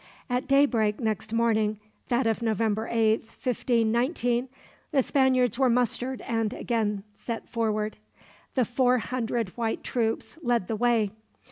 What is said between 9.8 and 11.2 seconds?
troops led the way.